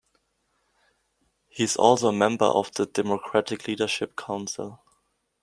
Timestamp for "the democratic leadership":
2.73-4.15